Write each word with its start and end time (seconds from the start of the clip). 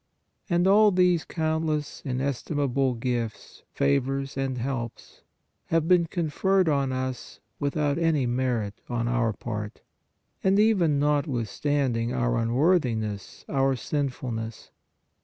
And 0.49 0.65
all 0.65 0.89
these 0.89 1.23
countless 1.25 2.01
inestimable 2.03 2.95
gifts, 2.95 3.61
favors 3.71 4.35
and 4.35 4.57
helps 4.57 5.21
have 5.67 5.87
been 5.87 6.07
conferred 6.07 6.67
on 6.67 6.91
us 6.91 7.39
without 7.59 7.99
any 7.99 8.25
merit 8.25 8.73
on 8.89 9.07
our 9.07 9.31
part, 9.31 9.81
and 10.43 10.57
even 10.57 10.97
notwithstanding 10.97 12.11
our 12.13 12.37
unworthiness, 12.39 13.45
our 13.47 13.75
sinfulness. 13.75 14.71